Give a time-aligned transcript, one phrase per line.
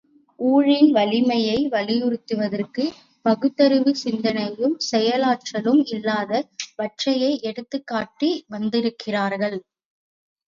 [0.39, 2.83] ஊழின் வலிமையை வலியுறுத்துவதற்கு
[3.25, 6.31] பகுத்தறிவும் சிந்தனையும், செயலாற்றலும் இல்லாத
[6.77, 9.59] வற்றையே எடுத்துக் காட்டி வந்திருக்கிறார்கள்.